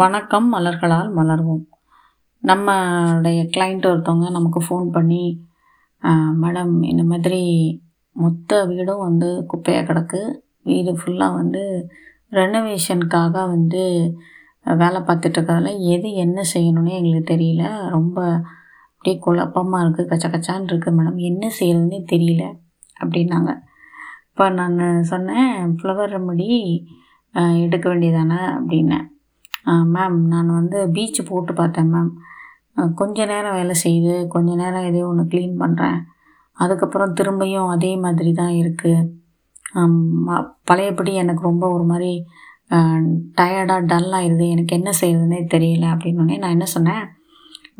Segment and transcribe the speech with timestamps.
[0.00, 1.62] வணக்கம் மலர்களால் மலர்வோம்.
[2.48, 5.20] நம்மளுடைய கிளைண்ட் ஒருத்தவங்க நமக்கு ஃபோன் பண்ணி
[6.42, 7.40] மேடம் இந்த மாதிரி
[8.22, 10.20] மொத்த வீடும் வந்து குப்பையாக கிடக்கு.
[10.70, 11.62] வீடு ஃபுல்லாக வந்து
[12.38, 13.82] ரெனோவேஷனுக்காக வந்து
[14.82, 17.64] வேலை பார்த்துட்ருக்கறதுல எது என்ன செய்யணும்னே எங்களுக்கு தெரியல.
[17.96, 18.18] ரொம்ப
[18.92, 22.44] அப்படியே குழப்பமாக இருக்குது கச்ச கச்சான்னு இருக்குது மேடம் என்ன செய்யறதுன்னே தெரியல
[23.02, 23.52] அப்படின்னாங்க.
[24.30, 24.80] இப்போ நான்
[25.14, 26.48] சொன்னேன் ஃப்ளவர் ரெமடி
[27.66, 28.42] எடுக்க வேண்டியதானே?
[28.56, 29.06] அப்படின்னேன்.
[29.94, 32.10] மேம் நான் வந்து பீச்சு போட்டு பார்த்தேன் மேம்
[32.94, 35.98] கொஞ்ச நேரம் வேலை செய்யுது கொஞ்ச நேரம் எதையோ ஒன்று க்ளீன் பண்ணுறேன்
[36.56, 39.14] அதுக்கப்புறம் திரும்பியும் அதே மாதிரி தான் இருக்குது
[40.64, 42.12] பழையபடி எனக்கு ரொம்ப ஒரு மாதிரி
[43.38, 47.04] டயர்டாக டல் ஆயிடுது எனக்கு என்ன செய்யறதுனே தெரியல அப்படின்னோடனே நான் என்ன சொன்னேன்?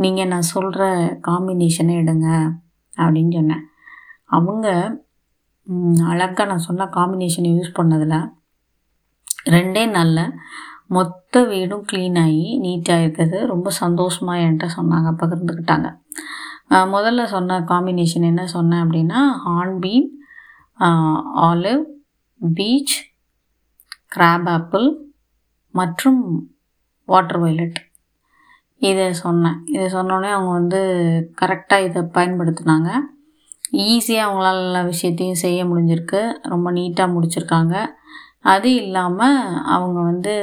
[0.03, 0.83] நீங்கள் நான் சொல்கிற
[1.29, 2.29] காம்பினேஷனை எடுங்க
[2.97, 3.65] அப்படின்னு சொன்னேன்.
[4.37, 4.67] அவங்க
[6.13, 8.19] அழகாக நான் சொன்ன காம்பினேஷன் யூஸ் பண்ணதில்
[9.55, 10.23] ரெண்டே நாளில்
[10.95, 13.39] மொத்த வீடும் க்ளீன் ஆகி நீட்டாக இருக்குது.
[13.53, 15.89] ரொம்ப சந்தோஷமாக என்கிட்ட சொன்னாங்க பகிர்ந்துக்கிட்டாங்க.
[16.95, 20.07] முதல்ல சொன்ன காம்பினேஷன் என்ன சொன்னேன் அப்படின்னா hornbeam
[21.49, 21.85] olive
[22.57, 22.97] beech
[24.15, 24.87] crab apple
[25.81, 26.21] மற்றும்
[27.13, 27.79] வாட்டர் வயலட்
[28.89, 29.59] இதை சொன்னேன்.
[29.75, 30.81] இதை சொன்னோடனே அவங்க வந்து
[31.41, 32.91] கரெக்டாக இதை பயன்படுத்தினாங்க.
[33.87, 36.21] ஈஸியாக அவங்களால எல்லா விஷயத்தையும் செய்ய முடிஞ்சிருக்கு.
[36.53, 37.75] ரொம்ப நீட்டாக முடிச்சிருக்காங்க.
[38.47, 40.35] அது இல்லாமல் அவங்க வந்து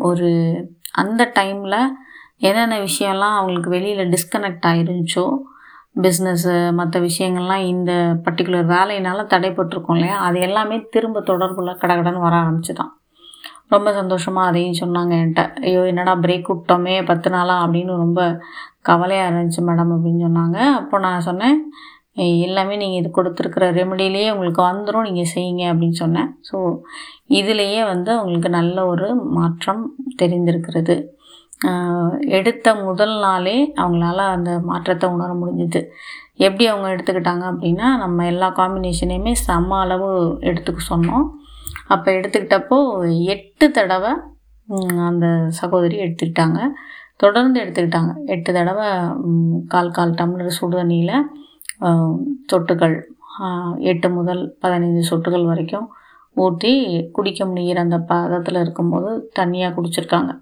[0.00, 0.30] ஒரு
[0.92, 1.80] அந்த டைமில்
[2.38, 5.24] என்னென்ன விஷயம்லாம் அவங்களுக்கு வெளியில் டிஸ்கனெக்ட் ஆகிருந்துச்சோ
[6.02, 7.92] பிஸ்னஸ்ஸு மற்ற விஷயங்கள்லாம் இந்த
[8.24, 10.16] பர்டிகுலர் வேலையினால் தடைப்பட்டிருக்கோம் இல்லையா?
[10.18, 12.92] அது எல்லாமே திரும்ப தொடர்புள்ள கடகடன்னு வர ஆரம்பிச்சுதான்.
[13.68, 15.42] ரொம்ப சந்தோஷமாக அதையும் சொன்னாங்க என்கிட்ட.
[15.62, 18.20] ஐயோ என்னடா பிரேக் விட்டோமே பத்து நாளாக அப்படின்னு ரொம்ப
[18.82, 20.58] கவலையாக இருந்துச்சு மேடம் அப்படின்னு சொன்னாங்க.
[20.80, 21.58] அப்போ நான் சொன்னேன்
[22.46, 26.30] எல்லாமே நீங்கள் இது கொடுத்துருக்குற ரெமெடியிலேயே உங்களுக்கு வந்துடும் நீங்கள் செய்யுங்க அப்படின்னு சொன்னேன்.
[26.48, 26.56] ஸோ
[27.38, 29.82] இதுலேயே வந்து அவங்களுக்கு நல்ல ஒரு மாற்றம்
[30.22, 30.96] தெரிந்திருக்கிறது.
[32.38, 35.80] எடுத்த முதல் நாளே அவங்களால அந்த மாற்றத்தை உணர முடிஞ்சுது.
[36.46, 40.08] எப்படி அவங்க எடுத்துக்கிட்டாங்க அப்படின்னா நம்ம எல்லா காம்பினேஷனையுமே சம அளவு
[40.50, 41.26] எடுத்துக்க சொன்னோம்.
[41.94, 42.78] அப்போ எடுத்துக்கிட்டப்போ
[43.34, 44.12] எட்டு தடவை
[45.10, 45.26] அந்த
[45.60, 46.60] சகோதரி எடுத்துக்கிட்டாங்க.
[47.22, 48.12] தொடர்ந்து எடுத்துக்கிட்டாங்க.
[48.34, 48.88] எட்டு தடவை
[49.72, 51.16] கால் கால் டம்ளர் சுடு தண்ணியில்
[52.50, 52.96] சொட்டுகள்
[53.90, 55.86] எட்டு முதல் பதினைந்து சொட்டுகள் வரைக்கும்
[56.36, 56.72] ஊற்றி
[57.16, 60.32] குடிக்க முடிகிற அந்த பதத்தில் இருக்கும்போது தண்ணியாக குடிச்சிருக்காங்க.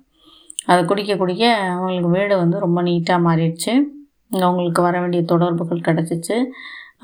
[0.70, 1.44] அதை குடிக்க குடிக்க
[1.74, 3.72] அவங்களுக்கு வீடு வந்து ரொம்ப நீட்டாக மாறிடுச்சு.
[4.46, 6.36] அவங்களுக்கு வர வேண்டிய தொடர்புகள் கிடச்சிச்சு.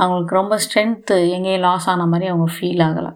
[0.00, 3.12] அவங்களுக்கு ரொம்ப ஸ்ட்ரென்த்து எங்கேயும் லாஸ் ஆன மாதிரி அவங்க ஃபீல் ஆகலை.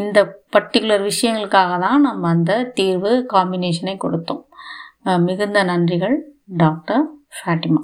[0.00, 0.18] இந்த
[0.54, 4.42] பர்டிகுலர் விஷயங்களுக்காக தான் நம்ம அந்த தீர்வு காம்பினேஷனை கொடுத்தோம்.
[5.28, 6.16] மிகுந்த நன்றிகள்
[6.62, 7.04] டாக்டர்
[7.36, 7.82] ஃபேட்டிமா